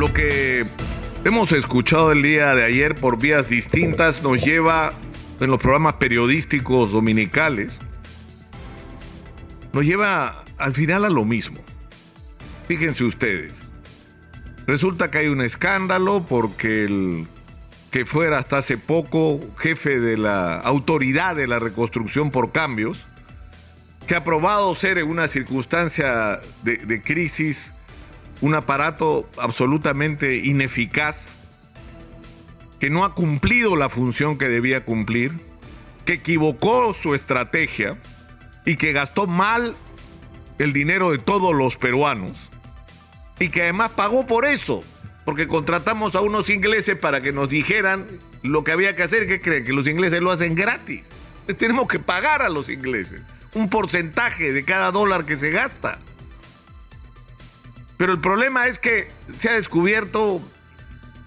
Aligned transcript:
Lo 0.00 0.14
que 0.14 0.64
hemos 1.26 1.52
escuchado 1.52 2.10
el 2.10 2.22
día 2.22 2.54
de 2.54 2.64
ayer 2.64 2.94
por 2.94 3.20
vías 3.20 3.50
distintas 3.50 4.22
nos 4.22 4.42
lleva 4.42 4.94
en 5.40 5.50
los 5.50 5.60
programas 5.60 5.96
periodísticos 5.96 6.92
dominicales, 6.92 7.78
nos 9.74 9.84
lleva 9.84 10.42
al 10.56 10.72
final 10.72 11.04
a 11.04 11.10
lo 11.10 11.26
mismo. 11.26 11.60
Fíjense 12.66 13.04
ustedes, 13.04 13.52
resulta 14.66 15.10
que 15.10 15.18
hay 15.18 15.26
un 15.26 15.42
escándalo 15.42 16.24
porque 16.26 16.84
el 16.84 17.26
que 17.90 18.06
fuera 18.06 18.38
hasta 18.38 18.56
hace 18.56 18.78
poco 18.78 19.38
jefe 19.58 20.00
de 20.00 20.16
la 20.16 20.56
autoridad 20.60 21.36
de 21.36 21.46
la 21.46 21.58
reconstrucción 21.58 22.30
por 22.30 22.52
cambios, 22.52 23.04
que 24.06 24.14
ha 24.14 24.24
probado 24.24 24.74
ser 24.74 24.96
en 24.96 25.10
una 25.10 25.26
circunstancia 25.26 26.40
de, 26.62 26.78
de 26.78 27.02
crisis 27.02 27.74
un 28.40 28.54
aparato 28.54 29.28
absolutamente 29.38 30.36
ineficaz, 30.36 31.36
que 32.78 32.90
no 32.90 33.04
ha 33.04 33.14
cumplido 33.14 33.76
la 33.76 33.88
función 33.88 34.38
que 34.38 34.48
debía 34.48 34.84
cumplir, 34.84 35.32
que 36.04 36.14
equivocó 36.14 36.92
su 36.94 37.14
estrategia 37.14 37.98
y 38.64 38.76
que 38.76 38.92
gastó 38.92 39.26
mal 39.26 39.76
el 40.58 40.72
dinero 40.72 41.10
de 41.10 41.18
todos 41.18 41.54
los 41.54 41.76
peruanos 41.76 42.50
y 43.38 43.48
que 43.48 43.62
además 43.62 43.90
pagó 43.96 44.26
por 44.26 44.44
eso, 44.44 44.84
porque 45.24 45.48
contratamos 45.48 46.14
a 46.14 46.20
unos 46.20 46.50
ingleses 46.50 46.96
para 46.96 47.22
que 47.22 47.32
nos 47.32 47.48
dijeran 47.48 48.06
lo 48.42 48.64
que 48.64 48.72
había 48.72 48.94
que 48.94 49.02
hacer, 49.02 49.26
que 49.26 49.40
creen 49.40 49.64
que 49.64 49.72
los 49.72 49.88
ingleses 49.88 50.20
lo 50.20 50.30
hacen 50.30 50.54
gratis. 50.54 51.10
tenemos 51.58 51.88
que 51.88 51.98
pagar 51.98 52.42
a 52.42 52.48
los 52.48 52.68
ingleses 52.68 53.20
un 53.54 53.68
porcentaje 53.68 54.52
de 54.52 54.64
cada 54.64 54.92
dólar 54.92 55.24
que 55.24 55.36
se 55.36 55.50
gasta. 55.50 55.98
Pero 58.00 58.14
el 58.14 58.20
problema 58.20 58.66
es 58.66 58.78
que 58.78 59.08
se 59.30 59.50
ha 59.50 59.52
descubierto, 59.52 60.40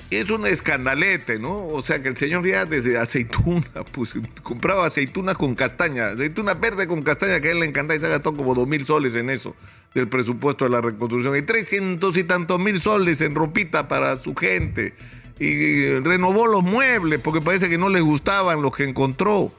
es 0.10 0.28
un 0.32 0.48
escandalete, 0.48 1.38
¿no? 1.38 1.68
O 1.68 1.84
sea 1.84 2.02
que 2.02 2.08
el 2.08 2.18
señor 2.18 2.48
ya 2.48 2.66
desde 2.66 2.98
aceituna, 2.98 3.84
pues 3.92 4.16
compraba 4.42 4.88
aceituna 4.88 5.36
con 5.36 5.54
castaña, 5.54 6.08
aceituna 6.08 6.56
verde 6.56 6.88
con 6.88 7.04
castaña 7.04 7.40
que 7.42 7.50
a 7.50 7.52
él 7.52 7.60
le 7.60 7.68
encanta 7.68 7.94
y 7.94 8.00
se 8.00 8.10
gastó 8.10 8.36
como 8.36 8.56
dos 8.56 8.68
mil 8.68 8.84
soles 8.88 9.14
en 9.14 9.30
eso, 9.30 9.56
del 9.94 10.08
presupuesto 10.08 10.66
de 10.66 10.72
la 10.72 10.82
reconstrucción. 10.82 11.38
Y 11.38 11.44
trescientos 11.44 12.18
y 12.18 12.24
tantos 12.24 12.60
mil 12.60 12.82
soles 12.82 13.22
en 13.22 13.36
ropita 13.36 13.88
para 13.88 14.20
su 14.20 14.34
gente. 14.34 14.96
Y 15.38 16.00
renovó 16.00 16.48
los 16.48 16.64
muebles 16.64 17.20
porque 17.20 17.40
parece 17.40 17.70
que 17.70 17.78
no 17.78 17.90
le 17.90 18.02
gustaban 18.02 18.64
los 18.64 18.76
que 18.76 18.86
encontró. 18.86 19.54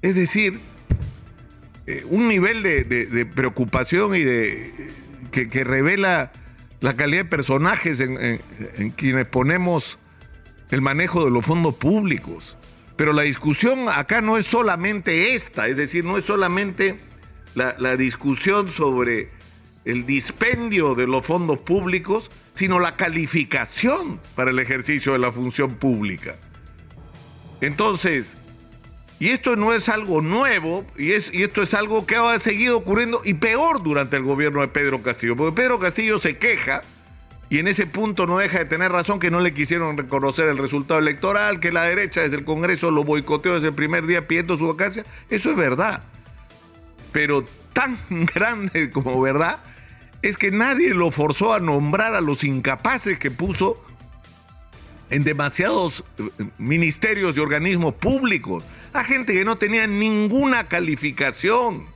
Es 0.00 0.14
decir, 0.14 0.60
eh, 1.88 2.04
un 2.08 2.28
nivel 2.28 2.62
de 2.62 3.26
preocupación 3.34 4.14
y 4.14 4.20
de 4.20 4.94
que, 5.44 5.64
revela 5.64 6.32
la 6.86 6.94
calidad 6.94 7.22
de 7.22 7.28
personajes 7.28 7.98
en, 7.98 8.90
quienes 8.90 9.26
ponemos 9.26 9.98
el 10.70 10.82
manejo 10.82 11.24
de 11.24 11.32
los 11.32 11.44
fondos 11.44 11.74
públicos. 11.74 12.56
Pero 12.94 13.12
la 13.12 13.22
discusión 13.22 13.88
acá 13.88 14.20
no 14.20 14.36
es 14.36 14.46
solamente 14.46 15.34
esta, 15.34 15.66
es 15.66 15.78
decir, 15.78 16.04
no 16.04 16.16
es 16.16 16.24
solamente 16.24 16.96
la, 17.56 17.96
discusión 17.96 18.68
sobre 18.68 19.30
el 19.84 20.06
dispendio 20.06 20.94
de 20.94 21.08
los 21.08 21.26
fondos 21.26 21.58
públicos, 21.58 22.30
sino 22.54 22.78
la 22.78 22.94
calificación 22.94 24.20
para 24.36 24.52
el 24.52 24.60
ejercicio 24.60 25.12
de 25.12 25.18
la 25.18 25.32
función 25.32 25.74
pública. 25.74 26.36
Entonces, 27.60 28.36
y 29.18 29.28
esto 29.28 29.56
no 29.56 29.72
es 29.72 29.88
algo 29.88 30.20
nuevo, 30.20 30.84
y, 30.96 31.12
es, 31.12 31.32
y 31.32 31.42
esto 31.42 31.62
es 31.62 31.74
algo 31.74 32.06
que 32.06 32.16
ha 32.16 32.38
seguido 32.38 32.76
ocurriendo 32.76 33.22
y 33.24 33.34
peor 33.34 33.82
durante 33.82 34.16
el 34.16 34.22
gobierno 34.22 34.60
de 34.60 34.68
Pedro 34.68 35.02
Castillo, 35.02 35.36
porque 35.36 35.54
Pedro 35.54 35.78
Castillo 35.78 36.18
se 36.18 36.36
queja 36.36 36.82
y 37.48 37.58
en 37.58 37.68
ese 37.68 37.86
punto 37.86 38.26
no 38.26 38.38
deja 38.38 38.58
de 38.58 38.64
tener 38.64 38.90
razón 38.90 39.20
que 39.20 39.30
no 39.30 39.40
le 39.40 39.54
quisieron 39.54 39.96
reconocer 39.96 40.48
el 40.48 40.58
resultado 40.58 40.98
electoral, 40.98 41.60
que 41.60 41.70
la 41.70 41.84
derecha 41.84 42.22
desde 42.22 42.36
el 42.36 42.44
Congreso 42.44 42.90
lo 42.90 43.04
boicoteó 43.04 43.54
desde 43.54 43.68
el 43.68 43.74
primer 43.74 44.06
día 44.06 44.26
pidiendo 44.26 44.58
su 44.58 44.66
vacancia. 44.66 45.04
Eso 45.30 45.50
es 45.50 45.56
verdad. 45.56 46.02
Pero 47.12 47.44
tan 47.72 47.96
grande 48.34 48.90
como 48.90 49.20
verdad 49.20 49.60
es 50.22 50.36
que 50.36 50.50
nadie 50.50 50.92
lo 50.92 51.12
forzó 51.12 51.54
a 51.54 51.60
nombrar 51.60 52.14
a 52.14 52.20
los 52.20 52.42
incapaces 52.42 53.18
que 53.18 53.30
puso 53.30 53.82
en 55.10 55.24
demasiados 55.24 56.04
eh, 56.18 56.44
ministerios 56.58 57.36
y 57.36 57.40
organismos 57.40 57.94
públicos, 57.94 58.64
a 58.92 59.04
gente 59.04 59.32
que 59.32 59.44
no 59.44 59.56
tenía 59.56 59.86
ninguna 59.86 60.68
calificación, 60.68 61.86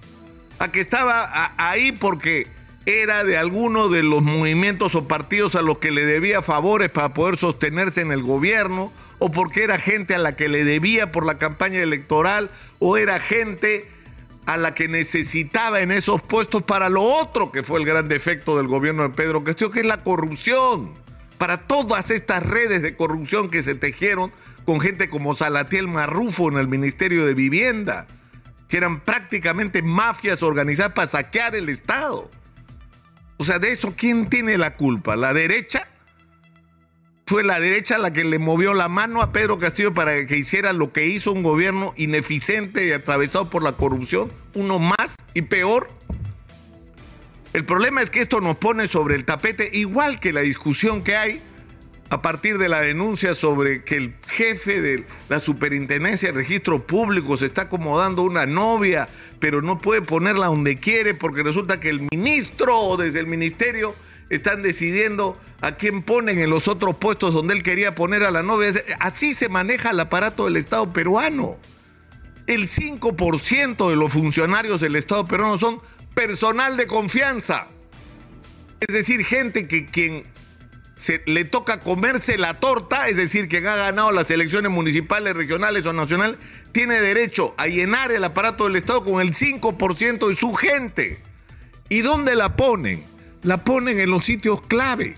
a 0.59 0.71
que 0.71 0.81
estaba 0.81 1.55
ahí 1.57 1.93
porque 1.93 2.47
era 2.87 3.25
de 3.25 3.37
alguno 3.37 3.89
de 3.89 4.03
los 4.03 4.23
movimientos 4.23 4.95
o 4.95 5.07
partidos 5.07 5.55
a 5.55 5.63
los 5.63 5.79
que 5.79 5.91
le 5.91 6.05
debía 6.05 6.43
favores 6.43 6.91
para 6.91 7.15
poder 7.15 7.37
sostenerse 7.37 8.01
en 8.01 8.13
el 8.13 8.23
gobierno, 8.23 8.93
o 9.19 9.31
porque 9.31 9.65
era 9.65 9.79
gente 9.79 10.15
a 10.15 10.19
la 10.19 10.37
que 10.37 10.49
le 10.49 10.65
debía 10.65 11.13
por 11.13 11.27
la 11.27 11.39
campaña 11.39 11.81
electoral, 11.81 12.51
o 12.79 12.97
era 12.97 13.21
gente 13.21 13.89
a 14.47 14.57
la 14.57 14.75
que 14.75 14.89
necesitaba 14.89 15.81
en 15.81 15.91
esos 15.91 16.23
puestos 16.23 16.63
para 16.63 16.89
lo 16.89 17.03
otro 17.03 17.53
que 17.53 17.63
fue 17.63 17.79
el 17.79 17.87
gran 17.87 18.09
defecto 18.09 18.57
del 18.57 18.67
gobierno 18.67 19.03
de 19.03 19.11
Pedro 19.11 19.45
Castillo, 19.45 19.71
que 19.71 19.81
es 19.81 19.87
la 19.87 20.03
corrupción 20.03 20.93
para 21.41 21.57
todas 21.57 22.11
estas 22.11 22.45
redes 22.47 22.83
de 22.83 22.95
corrupción 22.95 23.49
que 23.49 23.63
se 23.63 23.75
tejieron 23.75 24.31
con 24.67 24.79
gente 24.79 25.09
como 25.09 25.35
Salatiel 25.35 25.89
Marrufo 25.89 26.51
en 26.51 26.59
el 26.59 26.69
Ministerio 26.69 27.25
de 27.25 27.33
Vivienda, 27.33 28.07
que 28.69 28.77
eran 28.77 29.01
prácticamente 29.01 29.81
mafias 29.81 30.43
organizadas 30.43 30.93
para 30.93 31.09
saquear 31.09 31.57
el 31.57 31.71
Estado. 31.71 32.31
O 33.39 33.45
sea, 33.45 33.59
de 33.59 33.73
eso, 33.73 33.95
¿quién 33.97 34.29
tiene 34.29 34.59
la 34.59 34.77
culpa? 34.77 35.17
¿La 35.17 35.33
derecha? 35.33 35.89
Fue 37.25 37.43
la 37.43 37.59
derecha 37.59 37.97
la 37.97 38.13
que 38.13 38.25
le 38.25 38.39
movió 38.39 38.75
la 38.75 38.91
mano 38.91 39.23
a 39.23 39.33
Pedro 39.33 39.59
Castillo 39.59 39.95
para 39.95 40.27
que 40.27 40.37
hiciera 40.37 40.75
lo 40.75 40.93
que 40.93 41.07
hizo 41.07 41.33
un 41.33 41.43
gobierno 41.43 41.95
ineficiente 41.97 42.87
y 42.87 42.93
atravesado 42.93 43.49
por 43.49 43.63
la 43.63 43.73
corrupción, 43.73 44.31
uno 44.53 44.79
más 44.79 45.17
y 45.33 45.41
peor. 45.41 45.89
El 47.53 47.65
problema 47.65 48.01
es 48.01 48.11
que 48.11 48.21
esto 48.21 48.41
nos 48.41 48.57
pone 48.57 48.87
sobre 48.87 49.17
el 49.17 49.25
tapete, 49.25 49.71
igual 49.73 50.21
que 50.21 50.33
la 50.33 50.41
discusión 50.41 51.03
que 51.03 51.17
hay 51.17 51.41
a 52.11 52.23
partir 52.23 52.59
de 52.59 52.69
la 52.69 52.81
denuncia 52.81 53.35
sobre 53.35 53.85
que 53.85 53.97
el 53.97 54.15
jefe 54.27 54.81
de 54.81 55.05
la 55.29 55.39
superintendencia 55.39 56.31
de 56.31 56.39
registro 56.39 56.85
público 56.87 57.37
se 57.37 57.47
está 57.47 57.63
acomodando 57.63 58.23
una 58.23 58.47
novia, 58.47 59.09
pero 59.39 59.63
no 59.63 59.81
puede 59.81 60.03
ponerla 60.03 60.47
donde 60.47 60.79
quiere 60.79 61.15
porque 61.15 61.43
resulta 61.43 61.81
que 61.81 61.89
el 61.89 62.09
ministro 62.13 62.77
o 62.77 62.97
desde 62.97 63.21
el 63.21 63.27
ministerio 63.27 63.95
están 64.29 64.63
decidiendo 64.63 65.37
a 65.61 65.77
quién 65.77 66.03
ponen 66.03 66.39
en 66.39 66.51
los 66.51 66.69
otros 66.69 66.97
puestos 66.97 67.35
donde 67.35 67.55
él 67.55 67.63
quería 67.63 67.95
poner 67.95 68.25
a 68.25 68.31
la 68.31 68.43
novia. 68.43 68.73
Así 69.01 69.33
se 69.35 69.49
maneja 69.49 69.91
el 69.91 70.01
aparato 70.01 70.45
del 70.45 70.57
Estado 70.57 70.93
peruano. 70.93 71.59
El 72.47 72.67
5% 72.67 73.89
de 73.89 73.97
los 73.97 74.13
funcionarios 74.13 74.81
del 74.81 74.97
Estado 74.97 75.27
peruano 75.27 75.59
son 75.59 75.81
personal 76.15 76.77
de 76.77 76.87
confianza. 76.87 77.69
Es 78.81 78.95
decir, 78.95 79.25
gente 79.25 79.69
que 79.69 79.87
quien 79.87 80.25
se, 80.97 81.23
le 81.27 81.45
toca 81.45 81.81
comerse 81.81 82.39
la 82.39 82.61
torta, 82.61 83.09
es 83.09 83.17
decir, 83.17 83.49
quien 83.49 83.67
ha 83.67 83.77
ganado 83.77 84.13
las 84.13 84.31
elecciones 84.31 84.71
municipales, 84.71 85.35
regionales 85.35 85.87
o 85.87 85.93
nacionales, 85.93 86.39
tiene 86.73 87.01
derecho 87.01 87.55
a 87.57 87.67
llenar 87.67 88.13
el 88.13 88.25
aparato 88.25 88.65
del 88.65 88.77
Estado 88.77 89.05
con 89.05 89.21
el 89.21 89.33
5% 89.33 90.29
de 90.29 90.35
su 90.35 90.55
gente. 90.55 91.23
¿Y 91.89 92.01
dónde 92.01 92.37
la 92.37 92.57
ponen? 92.57 93.03
La 93.43 93.65
ponen 93.65 93.99
en 93.99 94.11
los 94.11 94.25
sitios 94.25 94.61
clave, 94.63 95.17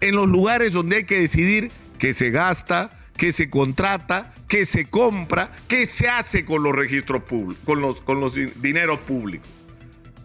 en 0.00 0.14
los 0.14 0.28
lugares 0.28 0.72
donde 0.72 0.96
hay 0.96 1.04
que 1.04 1.20
decidir 1.20 1.70
qué 1.98 2.12
se 2.12 2.30
gasta, 2.30 2.90
qué 3.16 3.32
se 3.32 3.48
contrata, 3.48 4.34
qué 4.48 4.66
se 4.66 4.84
compra, 4.84 5.50
qué 5.68 5.86
se 5.86 6.08
hace 6.08 6.44
con 6.44 6.62
los 6.62 6.74
registros 6.74 7.22
públicos, 7.22 7.64
con 7.64 7.80
los, 7.80 8.00
con 8.02 8.20
los 8.20 8.34
dineros 8.60 9.00
públicos. 9.00 9.48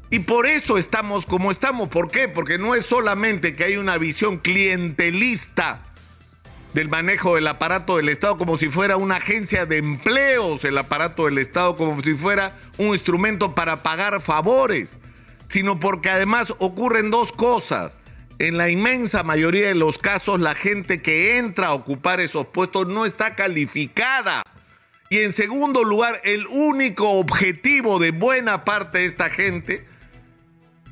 Y 0.10 0.20
por 0.20 0.46
eso 0.46 0.78
estamos 0.78 1.26
como 1.26 1.52
estamos. 1.52 1.90
¿Por 1.90 2.10
qué? 2.10 2.28
Porque 2.30 2.58
no 2.58 2.76
es 2.76 2.86
solamente 2.86 3.56
que 3.56 3.66
hay 3.66 3.78
una 3.78 3.98
visión 3.98 4.38
clientelista 4.38 5.84
del 6.74 6.90
manejo 6.90 7.36
del 7.36 7.48
aparato 7.48 7.98
del 7.98 8.10
Estado 8.10 8.38
como 8.38 8.58
si 8.58 8.70
fuera 8.70 8.98
una 8.98 9.16
agencia 9.18 9.66
de 9.66 9.78
empleos, 9.78 10.64
el 10.64 10.78
aparato 10.78 11.26
del 11.26 11.40
Estado 11.40 11.76
como 11.76 12.02
si 12.02 12.14
fuera 12.14 12.56
un 12.78 12.88
instrumento 12.88 13.56
para 13.56 13.84
pagar 13.84 14.22
favores, 14.22 14.98
sino 15.48 15.80
porque 15.80 16.10
además 16.10 16.54
ocurren 16.60 17.10
dos 17.10 17.32
cosas. 17.32 17.98
En 18.40 18.58
la 18.58 18.70
inmensa 18.70 19.24
mayoría 19.24 19.68
de 19.68 19.76
los 19.76 19.98
casos 19.98 20.40
la 20.40 20.54
gente 20.54 21.02
que 21.02 21.38
entra 21.38 21.68
a 21.68 21.74
ocupar 21.74 22.20
esos 22.20 22.46
puestos 22.48 22.88
no 22.88 23.06
está 23.06 23.36
calificada. 23.36 24.44
Y 25.10 25.20
en 25.20 25.34
segundo 25.34 25.84
lugar, 25.84 26.22
el 26.24 26.46
único 26.48 27.12
objetivo 27.12 27.98
de 27.98 28.12
buena 28.12 28.66
parte 28.66 29.00
de 29.00 29.06
esta 29.06 29.30
gente 29.30 29.88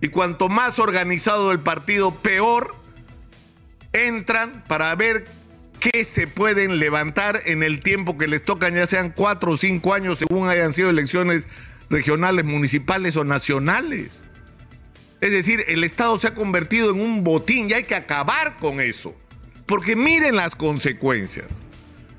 y 0.06 0.10
cuanto 0.10 0.50
más 0.50 0.78
organizado 0.78 1.52
el 1.52 1.62
partido, 1.62 2.14
peor 2.14 2.76
entran 3.92 4.64
para 4.68 4.94
ver 4.94 5.26
qué 5.80 6.04
se 6.04 6.28
pueden 6.28 6.78
levantar 6.78 7.42
en 7.46 7.64
el 7.64 7.80
tiempo 7.80 8.16
que 8.16 8.28
les 8.28 8.46
tocan, 8.46 8.76
ya 8.76 8.86
sean 8.86 9.10
cuatro 9.10 9.54
o 9.54 9.58
cinco 9.58 9.96
años, 9.96 10.20
según 10.20 10.48
hayan 10.48 10.74
sido 10.74 10.92
elecciones 10.92 11.48
regionales, 11.90 12.46
municipales 12.46 13.18
o 13.18 13.24
nacionales. 13.24 14.24
Es 15.22 15.32
decir, 15.32 15.66
el 15.70 15.84
Estado 15.84 16.20
se 16.20 16.28
ha 16.28 16.36
convertido 16.36 16.92
en 16.92 17.02
un 17.02 17.24
botín 17.24 17.68
y 17.68 17.74
hay 17.74 17.84
que 17.86 17.96
acabar 17.96 18.58
con 18.58 18.80
eso. 18.80 19.16
Porque 19.66 19.96
miren 19.96 20.36
las 20.36 20.56
consecuencias. 20.56 21.48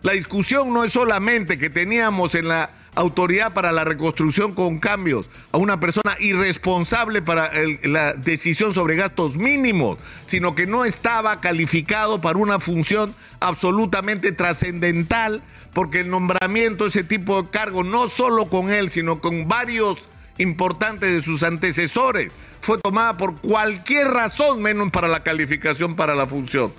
La 0.02 0.14
discusión 0.14 0.72
no 0.72 0.82
es 0.82 0.90
solamente 0.92 1.56
que 1.56 1.70
teníamos 1.70 2.34
en 2.34 2.48
la 2.48 2.70
autoridad 2.96 3.52
para 3.52 3.70
la 3.72 3.84
reconstrucción 3.84 4.54
con 4.54 4.78
cambios 4.78 5.30
a 5.52 5.58
una 5.58 5.78
persona 5.78 6.16
irresponsable 6.18 7.22
para 7.22 7.50
la 7.84 8.14
decisión 8.14 8.74
sobre 8.74 8.96
gastos 8.96 9.36
mínimos, 9.36 9.98
sino 10.24 10.54
que 10.54 10.66
no 10.66 10.84
estaba 10.84 11.40
calificado 11.40 12.20
para 12.20 12.38
una 12.38 12.58
función 12.58 13.14
absolutamente 13.38 14.32
trascendental, 14.32 15.42
porque 15.72 16.00
el 16.00 16.10
nombramiento 16.10 16.84
de 16.84 16.90
ese 16.90 17.04
tipo 17.04 17.42
de 17.42 17.50
cargo, 17.50 17.84
no 17.84 18.08
solo 18.08 18.48
con 18.48 18.70
él, 18.70 18.90
sino 18.90 19.20
con 19.20 19.46
varios 19.46 20.08
importantes 20.38 21.12
de 21.12 21.22
sus 21.22 21.42
antecesores, 21.42 22.32
fue 22.60 22.78
tomada 22.78 23.16
por 23.16 23.36
cualquier 23.36 24.08
razón 24.08 24.62
menos 24.62 24.90
para 24.90 25.06
la 25.06 25.22
calificación 25.22 25.94
para 25.94 26.14
la 26.14 26.26
función. 26.26 26.72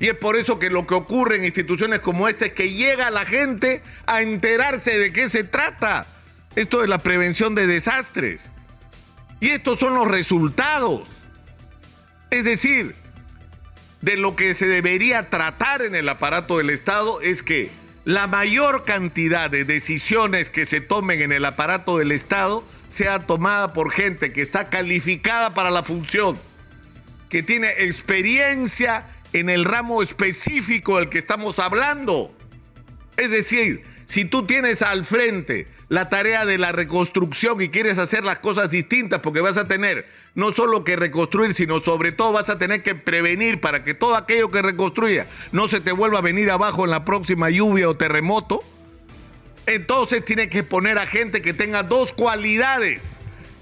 Y 0.00 0.08
es 0.08 0.14
por 0.14 0.36
eso 0.36 0.58
que 0.58 0.70
lo 0.70 0.86
que 0.86 0.94
ocurre 0.94 1.36
en 1.36 1.44
instituciones 1.44 2.00
como 2.00 2.28
esta 2.28 2.46
es 2.46 2.52
que 2.52 2.70
llega 2.70 3.10
la 3.10 3.26
gente 3.26 3.82
a 4.06 4.22
enterarse 4.22 4.98
de 4.98 5.12
qué 5.12 5.28
se 5.28 5.44
trata. 5.44 6.06
Esto 6.54 6.80
de 6.80 6.88
la 6.88 6.98
prevención 6.98 7.54
de 7.54 7.66
desastres. 7.66 8.50
Y 9.40 9.50
estos 9.50 9.78
son 9.78 9.94
los 9.94 10.08
resultados. 10.08 11.08
Es 12.30 12.44
decir, 12.44 12.94
de 14.00 14.16
lo 14.16 14.36
que 14.36 14.54
se 14.54 14.66
debería 14.66 15.30
tratar 15.30 15.82
en 15.82 15.94
el 15.94 16.08
aparato 16.08 16.58
del 16.58 16.70
Estado 16.70 17.20
es 17.20 17.42
que 17.42 17.70
la 18.04 18.26
mayor 18.26 18.84
cantidad 18.84 19.50
de 19.50 19.64
decisiones 19.64 20.50
que 20.50 20.64
se 20.64 20.80
tomen 20.80 21.20
en 21.20 21.32
el 21.32 21.44
aparato 21.44 21.98
del 21.98 22.12
Estado 22.12 22.64
sea 22.86 23.26
tomada 23.26 23.72
por 23.72 23.92
gente 23.92 24.32
que 24.32 24.40
está 24.40 24.70
calificada 24.70 25.52
para 25.52 25.70
la 25.70 25.82
función, 25.82 26.38
que 27.28 27.42
tiene 27.42 27.68
experiencia 27.78 29.06
en 29.32 29.50
el 29.50 29.64
ramo 29.64 30.02
específico 30.02 30.98
del 30.98 31.08
que 31.08 31.18
estamos 31.18 31.58
hablando. 31.58 32.32
Es 33.16 33.30
decir, 33.30 33.82
si 34.06 34.24
tú 34.24 34.46
tienes 34.46 34.82
al 34.82 35.04
frente 35.04 35.66
la 35.88 36.08
tarea 36.08 36.44
de 36.44 36.58
la 36.58 36.72
reconstrucción 36.72 37.60
y 37.60 37.68
quieres 37.68 37.98
hacer 37.98 38.24
las 38.24 38.38
cosas 38.38 38.70
distintas, 38.70 39.20
porque 39.20 39.40
vas 39.40 39.56
a 39.56 39.68
tener 39.68 40.06
no 40.34 40.52
solo 40.52 40.84
que 40.84 40.96
reconstruir, 40.96 41.54
sino 41.54 41.80
sobre 41.80 42.12
todo 42.12 42.32
vas 42.32 42.50
a 42.50 42.58
tener 42.58 42.82
que 42.82 42.94
prevenir 42.94 43.60
para 43.60 43.84
que 43.84 43.94
todo 43.94 44.16
aquello 44.16 44.50
que 44.50 44.62
reconstruya 44.62 45.26
no 45.52 45.68
se 45.68 45.80
te 45.80 45.92
vuelva 45.92 46.18
a 46.18 46.22
venir 46.22 46.50
abajo 46.50 46.84
en 46.84 46.90
la 46.90 47.04
próxima 47.04 47.50
lluvia 47.50 47.88
o 47.88 47.96
terremoto, 47.96 48.62
entonces 49.66 50.24
tienes 50.24 50.48
que 50.48 50.62
poner 50.62 50.98
a 50.98 51.06
gente 51.06 51.42
que 51.42 51.52
tenga 51.52 51.82
dos 51.82 52.12
cualidades 52.12 53.17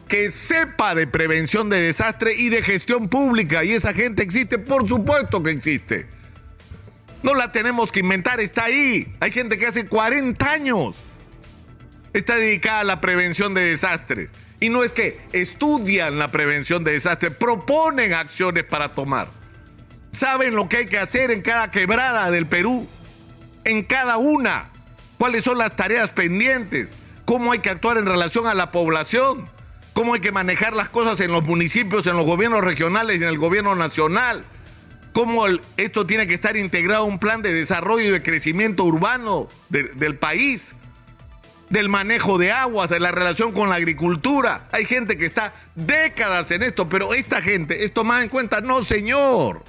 que 0.08 0.31
sepa 0.31 0.94
de 0.94 1.06
prevención 1.06 1.69
de 1.69 1.81
desastre 1.81 2.32
y 2.37 2.49
de 2.49 2.62
gestión 2.62 3.08
pública. 3.08 3.64
Y 3.64 3.73
esa 3.73 3.93
gente 3.93 4.23
existe, 4.23 4.58
por 4.58 4.88
supuesto 4.88 5.43
que 5.43 5.50
existe. 5.50 6.06
No 7.23 7.35
la 7.35 7.50
tenemos 7.50 7.91
que 7.91 8.00
inventar, 8.00 8.41
está 8.41 8.64
ahí. 8.64 9.14
Hay 9.20 9.32
gente 9.32 9.58
que 9.58 9.67
hace 9.67 9.87
40 9.87 10.50
años 10.50 10.97
está 12.12 12.37
dedicada 12.37 12.81
a 12.81 12.85
la 12.85 13.00
prevención 13.00 13.53
de 13.55 13.62
desastres. 13.62 14.31
Y 14.61 14.69
no 14.69 14.85
es 14.85 14.93
que 14.93 15.19
estudian 15.32 16.19
la 16.19 16.29
prevención 16.29 16.85
de 16.85 16.93
desastres, 16.93 17.35
proponen 17.35 18.14
acciones 18.14 18.64
para 18.64 18.94
tomar. 18.94 19.29
Saben 20.12 20.55
lo 20.55 20.69
que 20.69 20.79
hay 20.79 20.87
que 20.87 20.99
hacer 20.99 21.31
en 21.31 21.43
cada 21.43 21.70
quebrada 21.70 22.31
del 22.31 22.47
Perú, 22.47 22.87
en 23.64 23.82
cada 23.82 24.17
una. 24.19 24.70
Cuáles 25.19 25.44
son 25.44 25.58
las 25.58 25.75
tareas 25.76 26.11
pendientes, 26.11 26.94
cómo 27.25 27.53
hay 27.53 27.58
que 27.58 27.70
actuar 27.70 27.99
en 27.99 28.06
relación 28.06 28.47
a 28.47 28.55
la 28.55 28.70
población 28.70 29.56
cómo 29.96 30.12
hay 30.12 30.20
que 30.20 30.31
manejar 30.31 30.75
las 30.75 30.90
cosas 30.90 31.19
en 31.20 31.32
los 31.32 31.43
municipios, 31.43 32.06
en 32.06 32.19
los 32.19 32.26
gobiernos 32.26 32.62
regionales 32.62 33.19
y 33.19 33.22
en 33.22 33.31
el 33.31 33.38
gobierno 33.38 33.75
nacional, 33.75 34.44
cómo 35.14 35.46
esto 35.78 36.06
tiene 36.06 36.26
que 36.26 36.34
estar 36.34 36.54
integrado 36.54 37.04
a 37.04 37.06
un 37.06 37.19
plan 37.19 37.40
de 37.40 37.54
desarrollo 37.54 38.04
y 38.04 38.10
de 38.10 38.22
crecimiento 38.22 38.84
urbano 38.84 39.48
del 39.70 40.19
país, 40.19 40.75
del 41.70 41.88
manejo 41.88 42.37
de 42.37 42.52
aguas, 42.52 42.90
de 42.90 43.00
la 43.00 43.10
relación 43.10 43.52
con 43.52 43.70
la 43.70 43.76
agricultura. 43.76 44.69
Hay 44.70 44.84
gente 44.84 45.16
que 45.16 45.25
está 45.25 45.54
décadas 45.75 46.50
en 46.50 46.62
esto, 46.62 46.90
pero 46.90 47.14
esta 47.14 47.40
gente 47.40 47.87
es 47.87 47.94
tomada 47.94 48.22
en 48.22 48.28
cuenta. 48.28 48.60
No, 48.60 48.84
señor. 48.84 49.64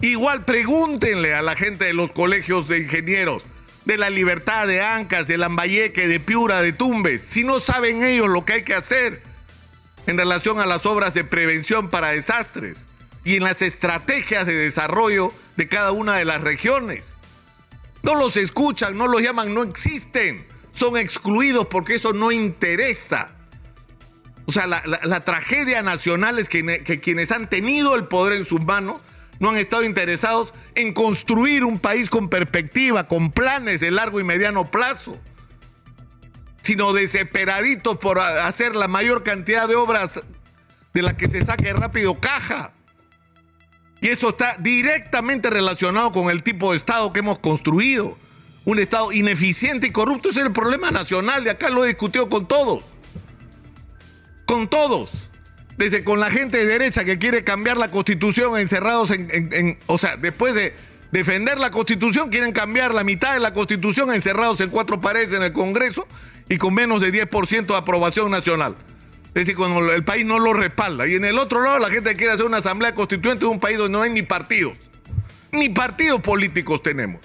Igual 0.00 0.44
pregúntenle 0.44 1.34
a 1.34 1.42
la 1.42 1.54
gente 1.54 1.84
de 1.84 1.94
los 1.94 2.10
colegios 2.10 2.66
de 2.66 2.80
ingenieros 2.80 3.44
de 3.86 3.96
la 3.96 4.10
libertad 4.10 4.66
de 4.66 4.82
Ancas, 4.82 5.28
de 5.28 5.38
Lambayeque, 5.38 6.08
de 6.08 6.20
Piura, 6.20 6.60
de 6.60 6.72
Tumbes, 6.72 7.22
si 7.22 7.44
no 7.44 7.60
saben 7.60 8.02
ellos 8.02 8.28
lo 8.28 8.44
que 8.44 8.54
hay 8.54 8.62
que 8.64 8.74
hacer 8.74 9.22
en 10.06 10.18
relación 10.18 10.58
a 10.58 10.66
las 10.66 10.86
obras 10.86 11.14
de 11.14 11.24
prevención 11.24 11.88
para 11.88 12.10
desastres 12.10 12.84
y 13.24 13.36
en 13.36 13.44
las 13.44 13.62
estrategias 13.62 14.44
de 14.44 14.54
desarrollo 14.54 15.32
de 15.56 15.68
cada 15.68 15.92
una 15.92 16.16
de 16.16 16.24
las 16.24 16.42
regiones. 16.42 17.14
No 18.02 18.16
los 18.16 18.36
escuchan, 18.36 18.96
no 18.98 19.06
los 19.06 19.22
llaman, 19.22 19.54
no 19.54 19.62
existen. 19.62 20.46
Son 20.72 20.96
excluidos 20.96 21.66
porque 21.66 21.94
eso 21.94 22.12
no 22.12 22.32
interesa. 22.32 23.34
O 24.46 24.52
sea, 24.52 24.66
la, 24.66 25.20
tragedia 25.20 25.82
nacional 25.82 26.38
es 26.38 26.48
que, 26.48 27.00
quienes 27.00 27.32
han 27.32 27.48
tenido 27.48 27.96
el 27.96 28.06
poder 28.06 28.34
en 28.34 28.46
sus 28.46 28.60
manos 28.60 29.00
no 29.38 29.50
han 29.50 29.56
estado 29.56 29.84
interesados 29.84 30.54
en 30.74 30.92
construir 30.92 31.64
un 31.64 31.78
país 31.78 32.10
con 32.10 32.28
perspectiva, 32.28 33.08
con 33.08 33.30
planes 33.32 33.80
de 33.80 33.90
largo 33.90 34.20
y 34.20 34.24
mediano 34.24 34.70
plazo, 34.70 35.18
sino 36.62 36.92
desesperaditos 36.92 37.96
por 37.98 38.18
hacer 38.18 38.74
la 38.74 38.88
mayor 38.88 39.22
cantidad 39.22 39.68
de 39.68 39.76
obras 39.76 40.24
de 40.94 41.02
las 41.02 41.14
que 41.14 41.28
se 41.28 41.44
saque 41.44 41.72
rápido 41.72 42.18
caja. 42.20 42.72
Y 44.00 44.08
eso 44.08 44.30
está 44.30 44.56
directamente 44.58 45.50
relacionado 45.50 46.12
con 46.12 46.30
el 46.30 46.42
tipo 46.42 46.70
de 46.70 46.76
Estado 46.76 47.12
que 47.12 47.20
hemos 47.20 47.38
construido. 47.38 48.18
Un 48.64 48.78
Estado 48.78 49.12
ineficiente 49.12 49.86
y 49.86 49.90
corrupto. 49.90 50.30
Es 50.30 50.36
el 50.36 50.52
problema 50.52 50.90
nacional. 50.90 51.44
De 51.44 51.50
acá 51.50 51.70
lo 51.70 51.84
he 51.84 51.88
discutido 51.88 52.28
con 52.28 52.46
todos. 52.46 52.84
Con 54.44 54.68
todos 54.68 55.25
desde 55.76 56.04
con 56.04 56.20
la 56.20 56.30
gente 56.30 56.58
de 56.58 56.66
derecha 56.66 57.04
que 57.04 57.18
quiere 57.18 57.44
cambiar 57.44 57.76
la 57.76 57.90
constitución 57.90 58.58
encerrados 58.58 59.10
en, 59.10 59.78
o 59.86 59.98
sea, 59.98 60.16
después 60.16 60.54
de 60.54 60.74
defender 61.12 61.58
la 61.58 61.70
constitución, 61.70 62.30
quieren 62.30 62.52
cambiar 62.52 62.94
la 62.94 63.04
mitad 63.04 63.34
de 63.34 63.40
la 63.40 63.52
constitución 63.52 64.12
encerrados 64.12 64.60
en 64.60 64.70
cuatro 64.70 65.00
paredes 65.00 65.32
en 65.32 65.42
el 65.42 65.52
Congreso 65.52 66.06
y 66.48 66.56
con 66.58 66.74
menos 66.74 67.00
de 67.00 67.12
10% 67.12 67.66
de 67.66 67.76
aprobación 67.76 68.30
nacional. 68.30 68.76
Es 69.28 69.46
decir, 69.46 69.56
cuando 69.56 69.92
el 69.92 70.02
país 70.02 70.24
no 70.24 70.38
lo 70.38 70.54
respalda. 70.54 71.06
Y 71.06 71.14
en 71.14 71.26
el 71.26 71.38
otro 71.38 71.62
lado, 71.62 71.78
la 71.78 71.90
gente 71.90 72.16
quiere 72.16 72.32
hacer 72.32 72.46
una 72.46 72.56
asamblea 72.58 72.94
constituyente 72.94 73.44
de 73.44 73.50
un 73.50 73.60
país 73.60 73.76
donde 73.76 73.92
no 73.92 74.02
hay 74.02 74.10
ni 74.10 74.22
partidos. 74.22 74.78
Ni 75.52 75.68
partidos 75.68 76.22
políticos 76.22 76.82
tenemos. 76.82 77.20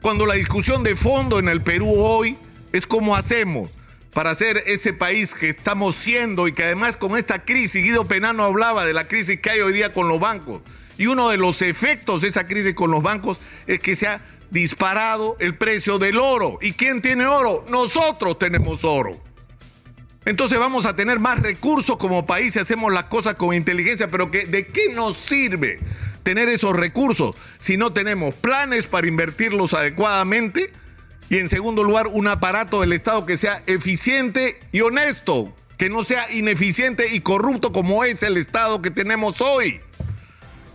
Cuando 0.00 0.24
la 0.24 0.34
discusión 0.34 0.84
de 0.84 0.94
fondo 0.94 1.40
en 1.40 1.48
el 1.48 1.60
Perú 1.60 1.94
hoy 1.96 2.36
es 2.72 2.86
cómo 2.86 3.16
hacemos 3.16 3.70
para 4.12 4.34
ser 4.34 4.62
ese 4.66 4.92
país 4.92 5.34
que 5.34 5.50
estamos 5.50 5.94
siendo 5.94 6.46
y 6.46 6.52
que 6.52 6.64
además 6.64 6.96
con 6.96 7.16
esta 7.16 7.44
crisis, 7.44 7.82
Guido 7.82 8.06
Penano 8.06 8.44
hablaba 8.44 8.84
de 8.84 8.92
la 8.92 9.08
crisis 9.08 9.40
que 9.40 9.50
hay 9.50 9.60
hoy 9.60 9.72
día 9.72 9.92
con 9.92 10.08
los 10.08 10.20
bancos. 10.20 10.60
Y 10.98 11.06
uno 11.06 11.30
de 11.30 11.38
los 11.38 11.62
efectos 11.62 12.22
de 12.22 12.28
esa 12.28 12.46
crisis 12.46 12.74
con 12.74 12.90
los 12.90 13.02
bancos 13.02 13.40
es 13.66 13.80
que 13.80 13.96
se 13.96 14.06
ha 14.06 14.20
disparado 14.50 15.36
el 15.40 15.56
precio 15.56 15.98
del 15.98 16.18
oro. 16.18 16.58
¿Y 16.60 16.72
quién 16.72 17.00
tiene 17.00 17.24
oro? 17.26 17.64
Nosotros 17.70 18.38
tenemos 18.38 18.84
oro. 18.84 19.18
Entonces 20.26 20.58
vamos 20.58 20.84
a 20.84 20.94
tener 20.94 21.18
más 21.18 21.40
recursos 21.40 21.96
como 21.96 22.26
país 22.26 22.52
si 22.52 22.58
hacemos 22.58 22.92
las 22.92 23.06
cosas 23.06 23.36
con 23.36 23.54
inteligencia, 23.54 24.10
pero 24.10 24.26
¿de 24.26 24.66
qué 24.66 24.92
nos 24.92 25.16
sirve 25.16 25.80
tener 26.22 26.48
esos 26.50 26.76
recursos 26.76 27.34
si 27.58 27.76
no 27.76 27.92
tenemos 27.92 28.34
planes 28.34 28.86
para 28.86 29.08
invertirlos 29.08 29.72
adecuadamente? 29.72 30.70
Y 31.30 31.38
en 31.38 31.48
segundo 31.48 31.82
lugar, 31.82 32.08
un 32.08 32.28
aparato 32.28 32.80
del 32.80 32.92
Estado 32.92 33.24
que 33.24 33.36
sea 33.36 33.62
eficiente 33.66 34.58
y 34.70 34.80
honesto, 34.82 35.54
que 35.78 35.88
no 35.88 36.04
sea 36.04 36.30
ineficiente 36.32 37.14
y 37.14 37.20
corrupto 37.20 37.72
como 37.72 38.04
es 38.04 38.22
el 38.22 38.36
Estado 38.36 38.82
que 38.82 38.90
tenemos 38.90 39.40
hoy. 39.40 39.80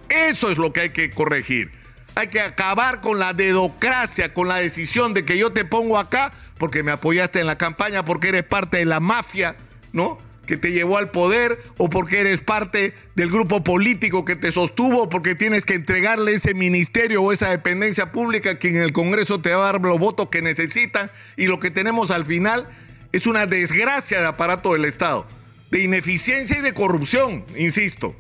Eso 0.10 0.50
es 0.50 0.58
lo 0.58 0.74
que 0.74 0.82
hay 0.82 0.90
que 0.90 1.12
corregir. 1.12 1.72
Hay 2.16 2.28
que 2.28 2.42
acabar 2.42 3.02
con 3.02 3.20
la 3.20 3.34
dedocracia, 3.34 4.34
con 4.34 4.48
la 4.48 4.56
decisión 4.56 5.14
de 5.14 5.24
que 5.24 5.38
yo 5.38 5.52
te 5.52 5.66
pongo 5.66 6.00
acá 6.00 6.34
porque 6.58 6.84
me 6.84 6.92
apoyaste 6.92 7.40
en 7.40 7.48
la 7.48 7.58
campaña, 7.58 8.04
porque 8.04 8.30
eres 8.30 8.44
parte 8.44 8.78
de 8.78 8.86
la 8.86 9.00
mafia, 9.00 9.56
¿no? 9.94 10.20
Que 10.48 10.58
te 10.58 10.72
llevó 10.72 10.98
al 10.98 11.12
poder 11.12 11.60
o 11.78 11.92
porque 11.92 12.22
eres 12.22 12.42
parte 12.42 12.96
del 13.14 13.30
grupo 13.30 13.64
político 13.64 14.26
que 14.26 14.36
te 14.36 14.52
sostuvo, 14.52 15.10
porque 15.10 15.36
tienes 15.36 15.66
que 15.66 15.76
entregarle 15.76 16.34
ese 16.34 16.56
ministerio 16.56 17.22
o 17.22 17.32
esa 17.32 17.52
dependencia 17.52 18.12
pública 18.12 18.58
que 18.58 18.70
en 18.70 18.78
el 18.78 18.94
Congreso 18.94 19.40
te 19.40 19.52
va 19.52 19.70
a 19.70 19.74
dar 19.74 19.82
los 19.82 20.00
votos 20.00 20.30
que 20.30 20.42
necesitan 20.42 21.12
y 21.36 21.46
lo 21.46 21.60
que 21.60 21.70
tenemos 21.70 22.10
al 22.10 22.26
final 22.26 22.68
es 23.12 23.28
una 23.28 23.46
desgracia 23.46 24.20
de 24.20 24.26
aparato 24.26 24.74
del 24.74 24.86
Estado, 24.86 25.28
de 25.70 25.84
ineficiencia 25.84 26.58
y 26.58 26.62
de 26.62 26.74
corrupción, 26.74 27.46
insisto. 27.56 28.16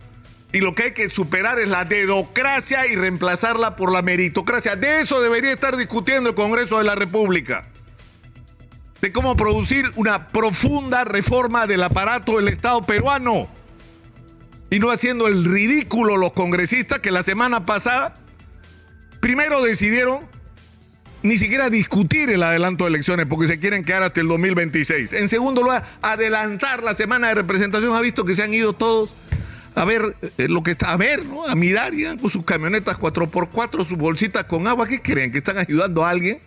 Y 0.51 0.59
lo 0.59 0.75
que 0.75 0.83
hay 0.83 0.91
que 0.91 1.09
superar 1.09 1.59
es 1.59 1.67
la 1.67 1.85
dedocracia 1.85 2.85
y 2.87 2.95
reemplazarla 2.95 3.75
por 3.75 3.91
la 3.91 4.01
meritocracia. 4.01 4.75
De 4.75 5.01
eso 5.01 5.21
debería 5.21 5.51
estar 5.51 5.75
discutiendo 5.75 6.29
el 6.29 6.35
Congreso 6.35 6.77
de 6.77 6.83
la 6.85 6.95
República 6.95 7.67
de 9.01 9.11
cómo 9.11 9.37
producir 9.37 9.85
una 9.95 10.29
profunda 10.29 11.03
reforma 11.03 11.67
del 11.67 11.83
aparato 11.83 12.37
del 12.37 12.47
Estado 12.47 12.81
peruano, 12.81 13.47
y 14.69 14.79
no 14.79 14.89
haciendo 14.91 15.27
el 15.27 15.45
ridículo 15.45 16.17
los 16.17 16.33
congresistas 16.33 16.99
que 16.99 17.11
la 17.11 17.23
semana 17.23 17.65
pasada 17.65 18.15
primero 19.19 19.61
decidieron 19.61 20.21
ni 21.23 21.37
siquiera 21.37 21.69
discutir 21.69 22.29
el 22.29 22.43
adelanto 22.43 22.83
de 22.83 22.91
elecciones 22.91 23.25
porque 23.25 23.47
se 23.47 23.59
quieren 23.59 23.83
quedar 23.83 24.03
hasta 24.03 24.21
el 24.21 24.27
2026. 24.27 25.13
En 25.13 25.29
segundo 25.29 25.63
lugar, 25.63 25.83
adelantar 26.01 26.83
la 26.83 26.95
semana 26.95 27.29
de 27.29 27.35
representación. 27.35 27.93
Ha 27.93 28.01
visto 28.01 28.23
que 28.23 28.35
se 28.35 28.43
han 28.43 28.53
ido 28.53 28.73
todos 28.73 29.13
a 29.75 29.83
ver 29.85 30.15
eh, 30.37 30.47
lo 30.47 30.63
que 30.63 30.71
está, 30.71 30.91
a 30.91 30.97
ver, 30.97 31.25
¿no? 31.25 31.45
A 31.45 31.55
mirar 31.55 31.93
con 32.21 32.29
sus 32.29 32.45
camionetas 32.45 32.97
4x4, 32.97 33.85
sus 33.85 33.97
bolsitas 33.97 34.43
con 34.45 34.67
agua. 34.67 34.87
¿Qué 34.87 35.01
creen? 35.01 35.31
¿Que 35.31 35.39
están 35.39 35.57
ayudando 35.57 36.05
a 36.05 36.09
alguien? 36.11 36.39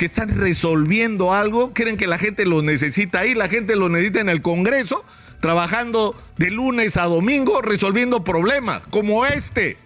¿Que 0.00 0.06
están 0.06 0.30
resolviendo 0.30 1.34
algo? 1.34 1.74
¿Creen 1.74 1.98
que 1.98 2.06
la 2.06 2.16
gente 2.16 2.46
lo 2.46 2.62
necesita 2.62 3.18
ahí? 3.20 3.34
La 3.34 3.48
gente 3.48 3.76
lo 3.76 3.90
necesita 3.90 4.20
en 4.20 4.30
el 4.30 4.40
Congreso, 4.40 5.04
trabajando 5.40 6.16
de 6.38 6.50
lunes 6.50 6.96
a 6.96 7.04
domingo, 7.04 7.60
resolviendo 7.60 8.24
problemas 8.24 8.80
como 8.88 9.26
este, 9.26 9.76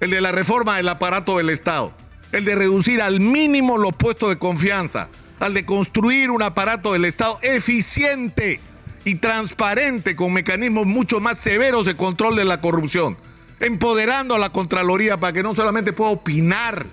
el 0.00 0.10
de 0.10 0.20
la 0.20 0.32
reforma 0.32 0.76
del 0.76 0.88
aparato 0.88 1.36
del 1.36 1.50
Estado 1.50 1.94
el 2.32 2.44
de 2.44 2.56
reducir 2.56 3.00
al 3.00 3.20
mínimo 3.20 3.78
los 3.78 3.94
puestos 3.94 4.28
de 4.28 4.38
confianza, 4.38 5.08
al 5.38 5.54
de 5.54 5.64
construir 5.64 6.32
un 6.32 6.42
aparato 6.42 6.92
del 6.92 7.04
Estado 7.04 7.38
eficiente 7.42 8.60
y 9.04 9.16
transparente 9.16 10.16
con 10.16 10.32
mecanismos 10.32 10.84
mucho 10.84 11.20
más 11.20 11.38
severos 11.38 11.86
de 11.86 11.94
control 11.94 12.34
de 12.34 12.44
la 12.44 12.60
corrupción, 12.60 13.16
empoderando 13.60 14.34
a 14.34 14.38
la 14.38 14.50
Contraloría 14.50 15.18
para 15.18 15.32
que 15.32 15.44
no 15.44 15.54
solamente 15.54 15.92
pueda 15.92 16.10
opinar, 16.10 16.86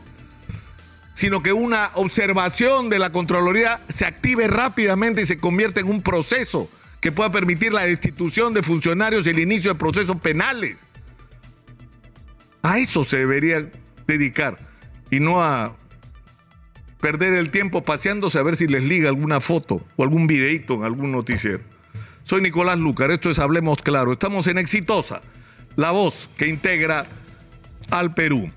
sino 1.18 1.42
que 1.42 1.52
una 1.52 1.90
observación 1.96 2.92
de 2.92 3.00
la 3.00 3.12
Contraloría 3.12 3.82
se 3.90 4.06
active 4.06 4.48
rápidamente 4.48 5.24
y 5.24 5.26
se 5.26 5.40
convierta 5.40 5.80
en 5.80 5.90
un 5.90 6.04
proceso 6.04 6.70
que 7.02 7.12
pueda 7.12 7.32
permitir 7.32 7.74
la 7.74 7.86
destitución 7.86 8.54
de 8.54 8.62
funcionarios 8.62 9.26
y 9.26 9.32
el 9.32 9.40
inicio 9.40 9.74
de 9.74 9.80
procesos 9.80 10.18
penales. 10.18 10.78
A 12.62 12.78
eso 12.78 13.04
se 13.04 13.18
debería 13.18 13.68
dedicar 14.06 14.60
y 15.10 15.20
no 15.20 15.42
a 15.42 15.76
perder 17.02 17.34
el 17.34 17.50
tiempo 17.50 17.84
paseándose 17.84 18.38
a 18.38 18.44
ver 18.44 18.56
si 18.56 18.68
les 18.68 18.84
liga 18.84 19.10
alguna 19.10 19.42
foto 19.42 19.84
o 19.96 20.04
algún 20.04 20.28
videito 20.28 20.76
en 20.76 20.84
algún 20.84 21.12
noticiero. 21.12 21.64
Soy 22.22 22.42
Nicolás 22.42 22.78
Lucar, 22.78 23.10
esto 23.10 23.32
es 23.32 23.40
Hablemos 23.40 23.82
Claro. 23.82 24.12
Estamos 24.12 24.46
en 24.46 24.60
Exitosa, 24.60 25.24
la 25.78 25.90
voz 25.90 26.30
que 26.38 26.48
integra 26.48 27.08
al 27.90 28.14
Perú. 28.14 28.52